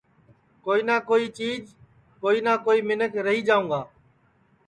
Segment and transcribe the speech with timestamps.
[0.63, 1.63] کوئی نہ کوئی چیج
[2.21, 3.81] کوئی نہ کوئی منکھ رہی جاؤں گا